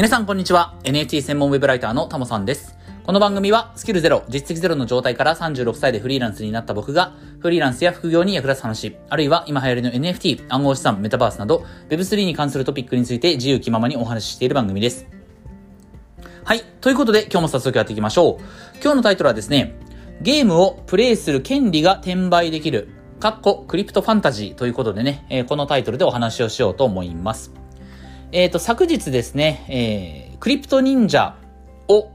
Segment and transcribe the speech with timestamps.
[0.00, 0.76] 皆さんこんにちは。
[0.84, 2.74] NFT 専門ウェブライターのタモさんです。
[3.04, 15.06] この番組はスキルゼロ、実績ゼロの状態から36歳でフリーランスになった僕が、フリーランスや副業に役立つ話、あるいは今流行りの NFT、暗号資産、メタバースなど、Web3 に関するトピックについて自由気ままにお話ししている番組です。
[16.44, 16.62] はい。
[16.80, 18.42] ということで、今日も早速やっていきましょう。
[18.82, 19.76] 今日のタイトルはですね、
[20.22, 22.88] ゲームをプレイする権利が転売できる、
[23.20, 27.52] かっこクリプトファンタジーということでね、え、このタイトルでお話をしようと思います。
[28.32, 31.36] えっ、ー、と、昨日ですね、えー、クリプト忍者
[31.88, 32.10] を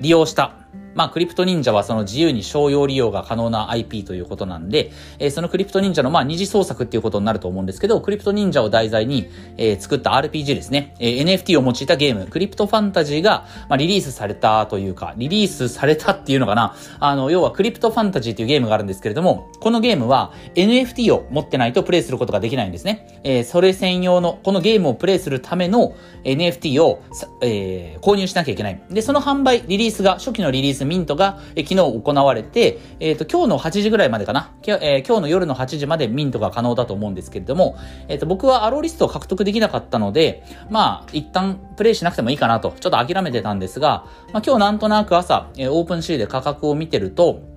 [0.00, 0.54] 利用した
[0.94, 23.20] まあ、クリプト忍者はその自由に商用利用が可能な IP ということなんで、えー、そのクリプト忍者のまあ二次創作っていうことになると思うんですけど、クリプト忍者を題材に、えー、作った RPG ですね、えー、NFT を用いたゲーム、クリプトファンタジーが、まあ、リリースされたというか、リリースされたっていうのかな、あの、要はクリプトファンタジーというゲームがあるんですけれども、このゲームは NFT を持ってないとプレイすることができないんですね。
[23.24, 27.02] えー、それ専用の、このゲームをプレイするための NFT を、
[27.42, 28.82] えー、購入しなきゃいけない。
[28.90, 37.76] で、その販売、リリースが、初期のリリースミントが、え昨日行われて、えっ、ー、と、今日の8時ぐらいまでかな、えー、今日の夜の8時までミントが可能だと思うんですけれども、
[38.08, 47.53] えっ、ー、と、僕はアローリストを獲得できなかったので、まあ、一旦プレイしなくてもいいかなと、ちょっと諦めてたんですが、まあ、今日なんとなく朝、え、オープンシーで価格を見てると、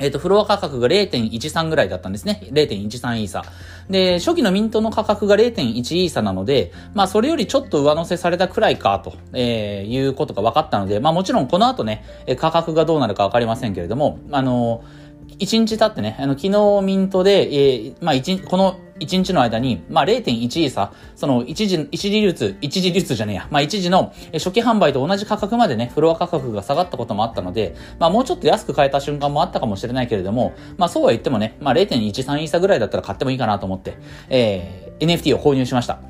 [0.00, 2.40] えっ、ー、と、フロア価格が0.13ぐらいだったんですね。
[2.52, 3.44] 0.13イーサ。
[3.88, 12.04] で、初期のミントの価格が0.1イーサなので、まあ、それよりちょっと上乗せされたくらいか、と、えー、いうことが分かったので、まあ、もちろんこの後ね、
[12.38, 15.05] 価格がどうなるか分かりませんけれども、あのー
[15.38, 33.98] 1日経ってね、あの、昨日ミントで、えー、まあ、一、この1日の間に、まあ、0.1イーサ、その、一時、一時流通、一時流通じゃねえや、まあ、一時の初期販売と同じ価格までね、フロア価格が下がったこともあったので、まあ、もうちょっと安く買えた瞬間もあったかもしれないけれども、まあ、そうは言ってもね、まあ、0.13イーサぐらいだったら買ってもいいかなと思って、
[34.30, 36.00] えー、NFT を購入しました。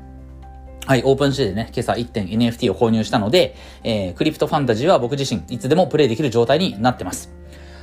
[0.85, 7.36] はい、 OpenSea でね、今朝1点 NFT を購入したので、えー、 Crypto Fantasy は僕自身、いつでもプレイできる状態になってます。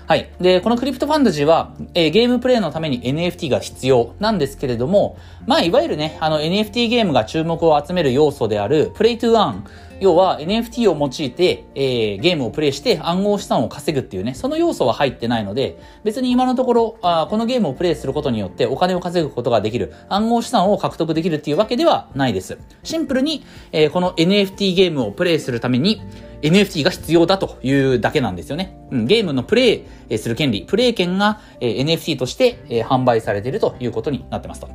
[0.06, 0.30] はい。
[0.38, 5.16] で、この Crypto Fantasy は、えー、ゲームプレイのために NFT が必要なんですけれども、
[5.46, 9.66] まあ、いわゆるね、あの NFT ゲームが注目を集める要素である、 Play to Earn。
[10.00, 22.58] 要は NFT を用いて、えー、ゲームをプレイして暗号資産を稼ぐっていうね、その要素は入ってないので、別に今のところ、あこのゲームをプレイすることによってお金を稼ぐことができる、暗号資産を獲得できるっていうわけではないです。
[22.82, 26.02] シンプルに、えー、この NFT ゲームをプレイするために、
[26.44, 28.76] NFT が必要だというだけなんですよね。
[28.90, 34.68] うん、ゲームのプレイする権利、プレイ権が NFT として販売されているということになってますと。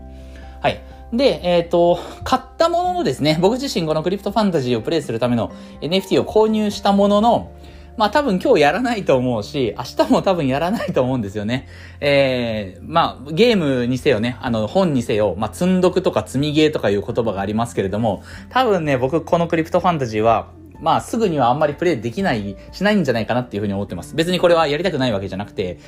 [0.62, 0.82] はい。
[1.14, 7.52] で、えっ、ー、と、買ったもののですね、僕自身このクリプトファンタジーをプレイするための NFT を購入したものの、
[7.98, 11.68] まあ多分今日やらないと思うし、明日も多分やらないと思うんですよね。
[12.00, 20.48] えー、まあゲームにせよね、あの本にせよ、まあ積んどくとか積みゲーとかいう言葉がありますけれども、多分ね、僕このクリプトファンタジーは
[20.82, 24.16] まあすぐにはあんまりプレイできない、しないんじゃないかなっていうふうに思ってます。
[24.16, 25.80] 別にこれはやりたくないわけじゃなくて、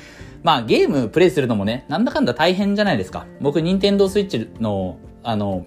[0.42, 3.26] まあゲームプレイするのもね、なんだかんだ大変じゃないですか。
[3.40, 5.66] 僕、任天堂スイッチの、あの、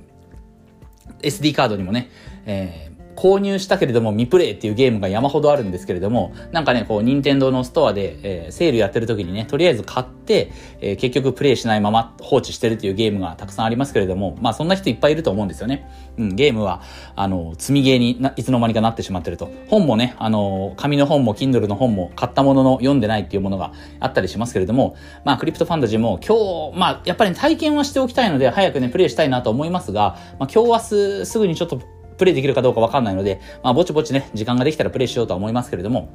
[1.22, 2.10] SD カードにもね、
[2.46, 15.90] えー購入したけれども未プレイっていうゲームが山ほどあるんですけれども、なんかね、こう、任天堂のストアで、えー、セールやってる時にね、とりあえず買って、えー、結局プレイしないまま放置してるっていうゲームがたくさんありますけれども、まあそんな人いっぱいいると思うんですよね。
[16.18, 16.82] うん、ゲームは、
[17.16, 19.52] あの、積みゲーにいつの間にかなってしまってると。
[19.70, 31.82] 本もね、あの、紙の本も Kindle の本も買ったものの読んでないっていうものがあったりしますけれども、まあクリプトファンタジーも今日、まあやっぱり、体験はしておきたいので、早くね、プレイしたいなと思いますが、まあ今日明日すぐにちょっと
[32.18, 36.10] プレイできるかどうかわかんないので、まあ、ぼちぼちね、時間ができたらプレイしようとは思いますけれども、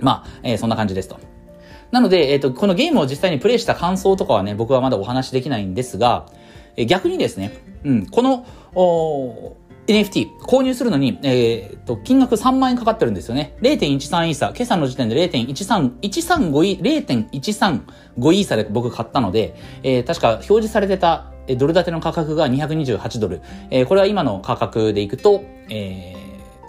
[0.00, 1.18] まあ、えー、そんな感じですと。
[1.90, 6.26] なので、えっ、ー、と、このゲームを実際にプレイした感想とかはね、僕はまだお話できないんですが、
[6.76, 7.52] えー、逆にですね、
[7.84, 13.56] うん、この、お NFT 購入するのに、えっ、ー、と、金額3万円かかってるんですよね。
[13.60, 23.40] 0.13イーサ、今朝の時点で0.13、135イ、0.135イーサで僕買ったので、えー、確か表示されてたドル建ての価格が228ドル。
[23.70, 26.20] えー、これは今の価格でいくと、えー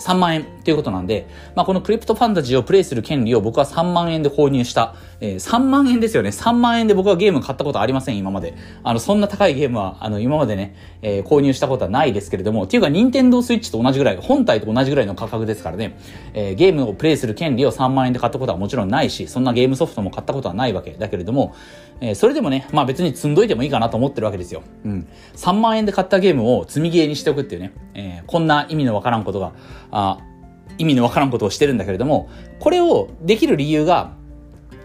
[0.02, 4.96] 3万円っていうことなんで、まあ、このクリプトファンタジーをプレイする権利を僕は3万円で購入した。
[5.22, 6.30] えー、3万円ですよね。
[6.30, 8.56] 3万円で僕はゲーム買ったことありません、今まで。
[8.84, 15.98] あの、そんな高いゲームは、あの、今までね、えー、購入したことはないですけれども、っていうか、ニンテンドースイッチと同じぐらい、本体と同じぐらいの価格ですからね、
[16.34, 21.54] えー、ゲームをプレイする権利を3万円で買ったことはもちろんないし、そんなゲームソフトも買ったことはないわけだけれども、
[22.02, 24.64] えー、それでもね、まあ別に積んどいてもいいかなと思ってるわけですよ。
[24.84, 25.08] うん。
[25.36, 29.54] 3万円で買ったゲームを積みゲーにしておくっていうね、えー、こんな意味のわからんことが、
[29.92, 30.20] あ
[30.78, 34.14] 意味のわからんことをしてるんだけれども、これをできる理由が、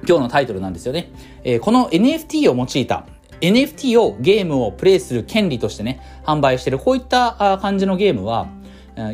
[0.06, 1.10] 今日のタイトルなんですよね。
[1.42, 3.06] えー、この NFT を用いた、
[3.40, 8.48] NFT をゲームをプレイする権利としてね、販売してる、こういった感じのゲームは、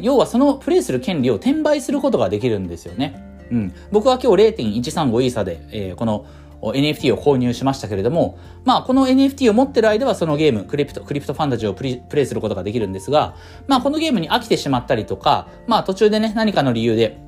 [0.01, 3.33] 要はそのプレイする権利を転売することができるんですよね。
[3.51, 3.75] うん。
[3.91, 6.27] 僕は今日0.135イーサで、えー、この
[6.63, 13.35] NFT を購入しましたけれども、まあこの NFT を持ってる間はそのゲーム、クリプト、クリプトファンタジーをプレイすることができるんですが、
[13.67, 17.19] まあこのゲームに飽きてしまったりとか、まあ途中でね、何かの理由で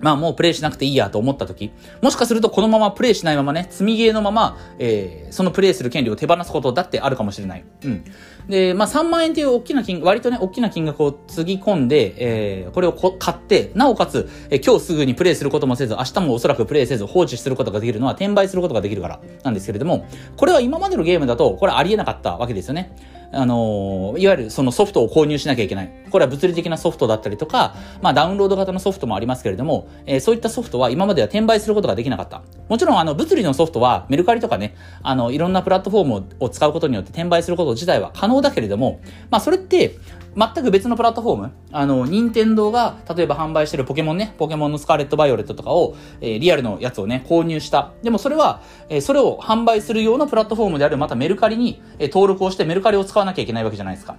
[0.00, 1.72] まあもうプレイしなくていいやと思った時、
[2.02, 7.64] もしかするとこのままプレイしないままね、積みゲーのまま、えー、そのプレイする権利を手放すことだってあるかもしれない。
[7.84, 8.04] うん。
[8.48, 20.06] で、まあ3万円という大きな金、割とね、大きな金額をつぎ込んで、えー、これを買って、なおかつ、えー、今日すぐにプレイすることもせず、明日もおそらくプレイせず放置することができるのは転売することができるからなんですけれども、
[20.36, 22.92] これは今までのゲームだと、これありえなかったわけですよね。
[23.32, 25.90] あのいわゆるそのソフトを購入しなきゃいけない。
[26.16, 32.40] これは物理的なソフトだったりとか、まあダウンロード型のソフトもありますけれども、えー、そういったソフトは今までは転売することができなかった。
[32.70, 39.98] もちろんあの物理のソフトはメルカリとかね、あのいろんなプラットフォームを使うことによって転売すること自体は可能だけれども、まあそれって
[40.34, 47.92] 全く別のプラットフォーム、あの、任天堂が、例えば販売してるポケモンね、ポケモンのスカーレット・バイオレットとかを、えー、リアルのやつをね、購入した。
[48.02, 48.60] でもそれは、
[48.90, 54.16] えー、それを販売するようなプラットフォームである、またメルカリに、えー、登録をしてメルカリを使わなきゃいけないわけじゃないですか。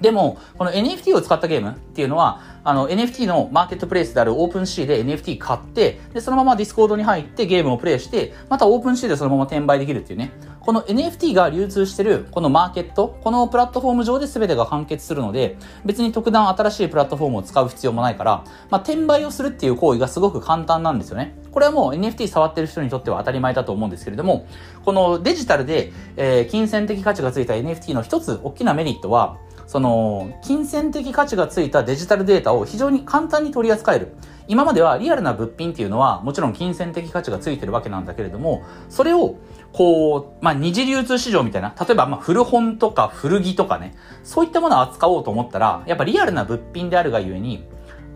[0.00, 10.32] でも、この NFT を使ったゲームっていうのは、あの、NFT のマーケットプレイスであるオープンシーで NFT 買って、で、そのまま Discord に入ってゲームをプレイして、また OpenSea でそのまま転売できるっていうね。
[10.64, 21.36] この NFT が流通してるこのマーケット、このプラットフォーム上で全てが完結するので、別に特段新しいプラットフォームを使う必要もないから、まあ、転売をするっていう行為がすごく簡単なんですよね。
[21.52, 24.46] これはもう NFT 触ってる人にとっては当たり前だと思うんですけれども、
[24.86, 34.14] このデジタルで、えー、金銭的価値がついた NFT の一つ大きなメリットは、その、金銭的価値がついたデジタルデータを非常に簡単に取り扱える。
[34.46, 39.36] 今まではリアルな物品っていうのはもちろん金銭的価値がついてるわけなんだけれども、それを
[39.72, 47.64] こう、まあ、二次流通市場みたいな、例えばま古本とか古着とかね、そういったものを扱おうと思ったら、やっぱリアルな物品であるがゆえに、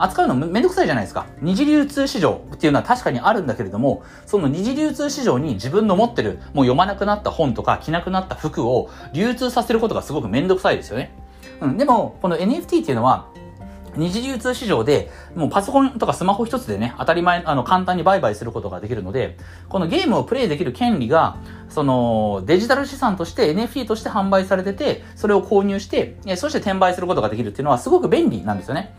[0.00, 1.26] 扱うのめんどくさいじゃないですか。
[1.40, 11.12] 二次流通市場っていうのは確かにあるんだけれども、その二次流通市場に自分の持ってる、もう読まなくなった本とか着なくなった服を流通させることがすごくめんどくさいですよね。
[11.60, 13.28] うん、でも、この NFT っていうのは、
[13.96, 19.36] 二次流通市場で、もうパソコンとかスマホ一つでね、当たり前、あの、簡単に売買することができるので、
[19.68, 21.38] このゲームをプレイできる権利が、
[21.68, 28.94] その、デジタル資産として NFT として販売されてて、それを購入して、そして転売することができるっていうのはすごく便利なんですよね。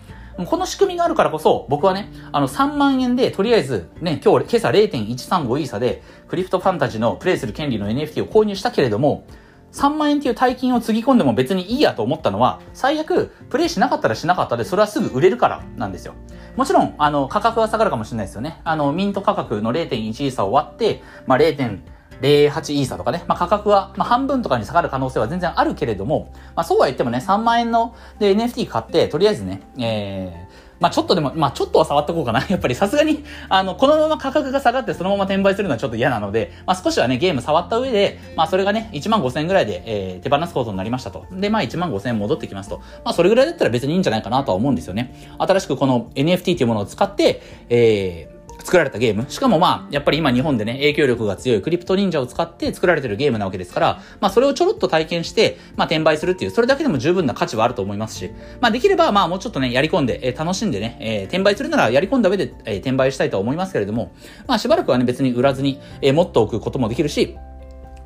[0.46, 9.26] この仕組みがあるからこそ、僕はね、あの、3万円で、とりあえず、ね、今日、今朝0.135イーサで、クリプトファンタジーのプレイする権利の NFT を購入したけれども、
[9.72, 16.14] 3万円っていう大金をつぎ込んでも別にいいやと思ったのは、最悪、プレイしなかったらしなかったで、それはすぐ売れるからなんですよ。
[16.56, 18.62] もちろん、あの、価格は下がるかもしれないですよね。
[18.64, 30.49] あの、ミント価格の0.1イーサーを割って、まあ、0.08イーサーとかね、まあ、価格は、まあ、半分とかに下がる可能性は全然あるけれども、まあ、そうは言ってもね、3万円ので NFT 買って、とりあえずね、えー、
[30.80, 32.46] まあちょっとでも、まあちょっとは触っとこうかな。
[32.50, 41.26] やっぱりさすがに、あの、このまま価格が下がってそのまま転売するのはちょっと嫌なので、まあ少しはね、ゲーム触った上で、まあそれがね、1万5千円ぐらいで、えー、手放すことになりましたと。
[41.32, 42.78] で、まあ1万5千円戻ってきますと。
[43.04, 45.14] まあそれぐらいだったら別にいいんじゃないかなとは思うんですよね。
[45.38, 48.29] 新しくこの NFT というものを使って、えー、
[48.64, 49.26] 作られたゲーム。
[49.30, 64.12] しかもまあ、やっぱり今日本でね、影響力が強いクリプト忍者を使って作られてるゲームなわけですから、まあそれをちょろっと体験して、まあ転売するっていう、それだけでも十分な価値はあると思いますし、まあできればまあもうちょっとね、やり込んで、えー、楽しんでね、えー、転売するならやり込んだ上で、えー、転売したいと思いますけれども、
[64.48, 67.38] まあしばらくはね、別に売らずに、えー、持っておくこともできるし、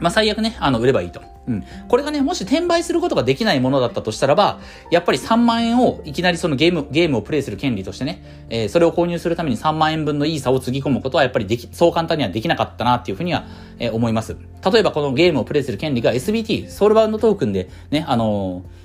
[0.03, 1.21] まあ、最悪ね、あの、売ればいいと。
[1.47, 1.63] うん。
[1.87, 4.59] これがね、もし転売することができないものだったとしたらば、
[4.91, 13.45] やっぱり3万円をいきなりそのゲーム、ゲームをプレイする権利としてね、えー、それを購入するために3万円分のイーサをつぎ込むことはやっぱりでき、そう簡単にはできなかったなっていうふうには、
[13.79, 14.35] えー、思います。
[14.71, 18.82] 例えばこのゲームをプレイする権利が SBT、ソウルバウンドトークンでね、あのー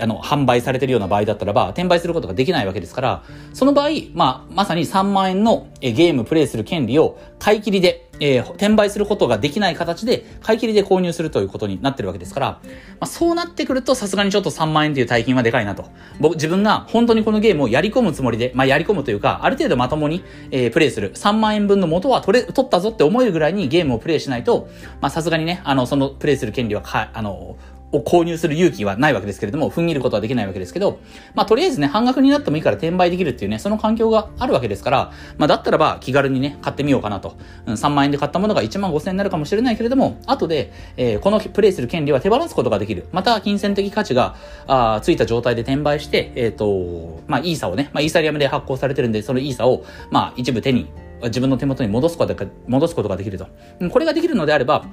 [0.00, 12.60] あの、販売されてるような場合だったらば、転売することができないわけですから、その場合、まあ、まさに3万円のゲームプレイする権利を買い切りで、えー、転売することができない形で、買い切りで購入するということになってるわけですから、ま
[13.00, 15.84] あ、そうなってくると、さすがにちょっと3万円という大金はでかいなと。
[16.20, 21.12] 僕、自分が本当にこのゲームをやり込むつもりで、まあ、やり込むというか、ある程度まともに、えー、プレイする。
[21.12, 24.68] 3万円分の元は取れ、取ったぞって思えるぐらいにゲームをプレイしないと、
[25.00, 27.56] まあ、さすがにね、あの、そのプレイする権利はか、あの、
[27.96, 31.00] を購入する勇気はないわけですけれども、踏ん切ることはできないわけですけど、
[31.34, 37.36] まあ、とりあえずね、半額になってもいいから転売できるっていうね、その環境があるわけですから、まあ、だったらば気軽にね、買ってみようかなと。
[37.66, 43.06] うん、3万円で買ったものが1万5千円になるかもしれないけれども、後で、えー、このプレイする権利は手放すことができる。
[43.12, 44.36] また、金銭的価値が、
[44.66, 50.86] あついた状態で転売して、えっ、ー、と、まあ、イーサをね、まあ、イーサリアムで発行されてるんで、そのイーサを、まあ、一部手に、
[51.24, 53.46] 自分の手元に戻すことが戻すことができると。
[53.90, 54.84] これができるのであれば、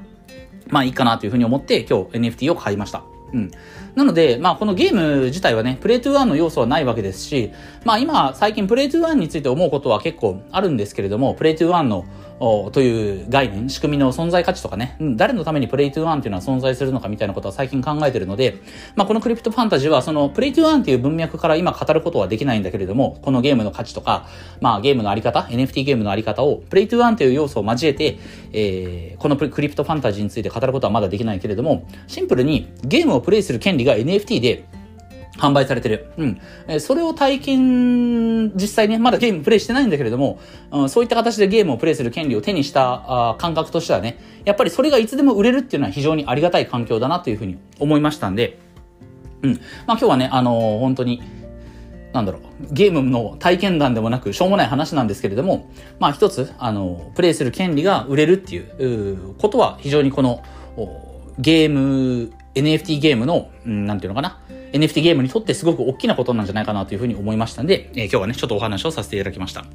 [0.70, 3.04] まあいいかなというふうに思って今日 NFT を買いました。
[3.34, 3.52] うん。
[3.96, 7.52] なので、まあこのゲーム自体はね、 Play to Earn の要素はないわけですし、
[7.84, 12.06] まあ今最近 Play to Earn について思うことは結構あるんですけれども、 Play to Earn の
[12.40, 18.60] という概念、仕組みの存在価値とかね、誰のために Play to Earn っていうのは存在するのかみたいなことは最近考えてるので、
[18.96, 24.28] まあこの Crypto Fantasy はその Play to Earn っていう文脈から今語ることはできないんだけれども、このゲームの価値とか、
[24.62, 28.20] まあゲームのあり方、NFT ゲームのあり方を Play to Earn という要素を交えて、
[28.52, 34.66] えー、この Crypto Fantasy について語ることはまだできないけれども、シンプルにゲームをプレイする権利が NFT で
[35.38, 36.12] 販売されてる。
[36.18, 36.42] うん。
[36.68, 40.40] えそれを体験、実際ね、まだゲームプレイしてないんだけれども、
[40.72, 48.60] うん、そういった形でゲームをプレイする権利を手にしたあ感覚としてはね、やっぱりそれがいつでも売れるっていうのは非常にありがたい環境だなというふうに思いましたんで、
[49.42, 49.54] うん。
[49.54, 51.22] まあ今日はね、あのー、本当に、
[52.14, 60.44] なんだろう、ゲームの体験談でもなく、しょうもない話なんですけれども、まあ一つ、あの、プレイする権利が売れるっていうことは非常にこの、
[61.40, 64.40] ゲーム、NFT ゲームの、うんなんていうのかな、
[64.74, 69.66] NFT ゲームにとってすごく大きなことなんじゃないかなというふうに思いましたんで、えー、今日はね、ちょっとお話をさせていただきました。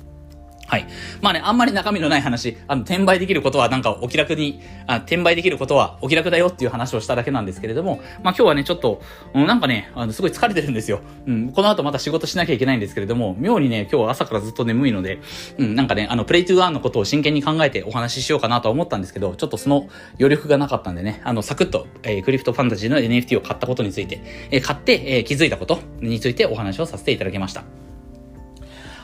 [0.68, 0.86] はい。
[1.22, 9.00] まあね、あんまり中身のない話、あの、転売できることはなんかお気楽に、あ転売できることはお気楽だよっていう話をしただけなんですけれども、まあ今日はね、ちょっと、
[9.32, 11.00] うん、なんかね、あの、すごい疲れてるんですよ。
[11.26, 15.20] うん、この後また仕事しなきゃいけないんですけれども、妙にね、今日は朝からずっと眠いので、
[15.56, 19.88] うん、なんかね、あの、プレイトゥーアンのことを真剣に考えてお話ししようかなとは思ったんですけど、ちょっとその
[20.20, 24.20] 余力がなかったんでね、あの、サクッと、えー、クリプトファンタジーの NFT を買ったことについて、
[24.50, 27.64] えー、買って、えー、気づいたことについてお話をさせていただきました。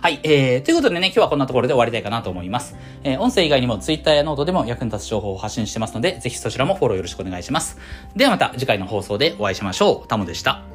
[0.05, 2.77] はい、えー、ということでね、今日はこんなところで終わりたいかなと思います。
[3.05, 7.79] えー、音声以外にも Twitter やノートでも役に立つ情報を発信してますので、ぜひそちらもフォローよろしくお願いします。
[8.15, 10.07] ではまた次回の放送でお会いしましょう。
[10.07, 10.74] タモでした。